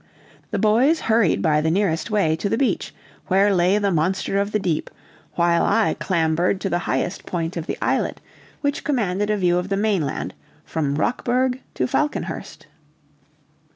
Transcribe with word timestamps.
The 0.49 0.57
boys 0.57 1.01
hurried 1.01 1.43
by 1.43 1.61
the 1.61 1.69
nearest 1.69 2.09
way 2.09 2.35
to 2.37 2.49
the 2.49 2.57
beach 2.57 2.91
where 3.27 3.53
lay 3.53 3.77
the 3.77 3.91
monster 3.91 4.39
of 4.41 4.51
the 4.51 4.57
deep, 4.57 4.89
while 5.35 5.63
I 5.63 5.93
clambered 5.99 6.59
to 6.61 6.71
the 6.71 6.79
highest 6.89 7.27
point 7.27 7.55
of 7.55 7.67
the 7.67 7.77
islet, 7.83 8.19
which 8.61 8.83
commanded 8.83 9.29
a 9.29 9.37
view 9.37 9.59
of 9.59 9.69
the 9.69 9.77
mainland, 9.77 10.33
from 10.65 10.95
Rockburg 10.95 11.61
to 11.75 11.85
Falconhurst. 11.85 12.65